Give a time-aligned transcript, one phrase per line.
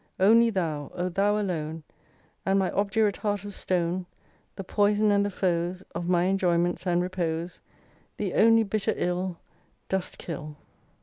[0.19, 0.91] Only thou!
[0.95, 1.83] O thou alone,
[2.43, 4.07] And my obdurate heart of stone,
[4.55, 7.59] The poison and the foes Of my enjoyments and repose,
[8.17, 9.37] The only bitter ill,
[9.89, 10.55] Dost kill